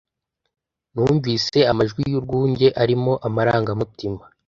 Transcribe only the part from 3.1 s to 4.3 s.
amarangamutima